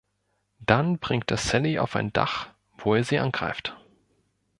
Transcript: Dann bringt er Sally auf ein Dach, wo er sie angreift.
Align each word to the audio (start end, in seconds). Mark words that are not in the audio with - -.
Dann 0.61 0.97
bringt 0.97 1.29
er 1.29 1.37
Sally 1.37 1.77
auf 1.77 1.95
ein 1.95 2.11
Dach, 2.11 2.47
wo 2.75 2.95
er 2.95 3.03
sie 3.03 3.19
angreift. 3.19 3.77